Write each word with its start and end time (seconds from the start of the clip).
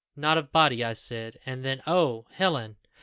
'Not 0.15 0.39
of 0.39 0.51
body,' 0.51 0.83
I 0.83 0.93
said; 0.93 1.37
and 1.45 1.63
then 1.63 1.83
oh, 1.85 2.25
Helen! 2.31 2.77